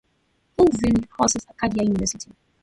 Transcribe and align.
Wolfville 0.57 1.03
houses 1.19 1.45
Acadia 1.51 1.83
University. 1.83 2.31